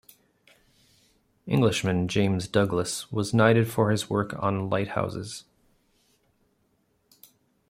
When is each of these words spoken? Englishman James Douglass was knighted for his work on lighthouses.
Englishman 1.45 2.07
James 2.07 2.47
Douglass 2.47 3.11
was 3.11 3.35
knighted 3.35 3.69
for 3.69 3.91
his 3.91 4.09
work 4.09 4.33
on 4.41 4.67
lighthouses. 4.67 5.43